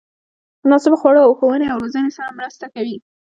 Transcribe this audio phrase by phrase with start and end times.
[0.63, 2.95] مناسبو خوړو او ښوونې او روزنې سره مرسته کوي.